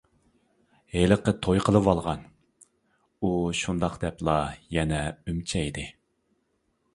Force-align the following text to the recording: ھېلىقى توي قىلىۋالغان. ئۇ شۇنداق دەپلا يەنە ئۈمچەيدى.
ھېلىقى 0.93 1.33
توي 1.45 1.61
قىلىۋالغان. 1.67 2.23
ئۇ 3.21 3.29
شۇنداق 3.61 3.99
دەپلا 4.05 4.39
يەنە 4.79 5.03
ئۈمچەيدى. 5.27 5.85